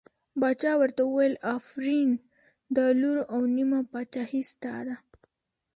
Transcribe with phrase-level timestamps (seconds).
[0.41, 2.09] باچا ورته وویل آفرین
[2.75, 4.95] دا لور او نیمه پاچهي ستا ده.